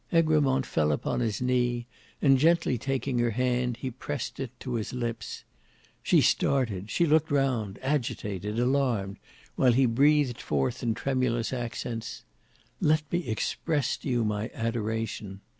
[0.11, 1.85] Egremont fell upon his knee
[2.23, 5.43] and gently taking her hand he pressed it to his lips.
[6.01, 9.17] She started, she looked round, agitated, alarmed,
[9.55, 12.23] while he breathed forth in tremulous accents,
[12.79, 15.41] "Let me express to you my adoration!